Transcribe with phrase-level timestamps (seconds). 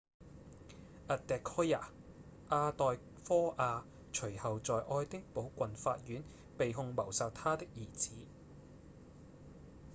[1.09, 1.89] adekoya
[2.49, 6.23] 阿代科亞隨後在愛丁堡郡法院
[6.57, 8.09] 被控謀殺她的兒子